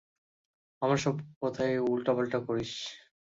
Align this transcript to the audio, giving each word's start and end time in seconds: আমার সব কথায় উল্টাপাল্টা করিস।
আমার 0.81 0.97
সব 0.97 1.15
কথায় 1.41 1.75
উল্টাপাল্টা 1.87 2.39
করিস। 2.47 2.71